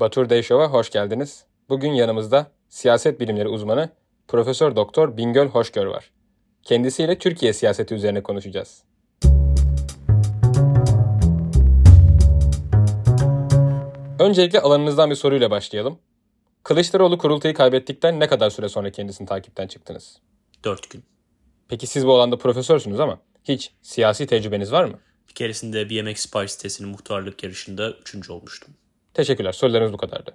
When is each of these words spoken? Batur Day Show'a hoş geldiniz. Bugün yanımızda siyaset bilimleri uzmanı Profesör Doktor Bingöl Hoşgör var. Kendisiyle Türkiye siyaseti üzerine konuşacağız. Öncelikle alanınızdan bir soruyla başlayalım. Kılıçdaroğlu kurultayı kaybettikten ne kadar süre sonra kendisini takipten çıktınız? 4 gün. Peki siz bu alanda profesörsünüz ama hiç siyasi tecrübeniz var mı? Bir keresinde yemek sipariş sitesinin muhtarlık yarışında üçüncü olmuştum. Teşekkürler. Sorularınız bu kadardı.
Batur 0.00 0.30
Day 0.30 0.42
Show'a 0.42 0.66
hoş 0.66 0.90
geldiniz. 0.90 1.44
Bugün 1.68 1.92
yanımızda 1.92 2.50
siyaset 2.68 3.20
bilimleri 3.20 3.48
uzmanı 3.48 3.90
Profesör 4.28 4.76
Doktor 4.76 5.16
Bingöl 5.16 5.46
Hoşgör 5.46 5.86
var. 5.86 6.10
Kendisiyle 6.62 7.18
Türkiye 7.18 7.52
siyaseti 7.52 7.94
üzerine 7.94 8.22
konuşacağız. 8.22 8.84
Öncelikle 14.18 14.60
alanınızdan 14.60 15.10
bir 15.10 15.14
soruyla 15.14 15.50
başlayalım. 15.50 15.98
Kılıçdaroğlu 16.62 17.18
kurultayı 17.18 17.54
kaybettikten 17.54 18.20
ne 18.20 18.26
kadar 18.26 18.50
süre 18.50 18.68
sonra 18.68 18.90
kendisini 18.90 19.26
takipten 19.26 19.66
çıktınız? 19.66 20.18
4 20.64 20.90
gün. 20.90 21.04
Peki 21.68 21.86
siz 21.86 22.06
bu 22.06 22.14
alanda 22.14 22.38
profesörsünüz 22.38 23.00
ama 23.00 23.18
hiç 23.44 23.72
siyasi 23.82 24.26
tecrübeniz 24.26 24.72
var 24.72 24.84
mı? 24.84 24.98
Bir 25.28 25.34
keresinde 25.34 25.94
yemek 25.94 26.18
sipariş 26.18 26.52
sitesinin 26.52 26.90
muhtarlık 26.90 27.42
yarışında 27.42 27.90
üçüncü 27.90 28.32
olmuştum. 28.32 28.74
Teşekkürler. 29.14 29.52
Sorularınız 29.52 29.92
bu 29.92 29.96
kadardı. 29.96 30.34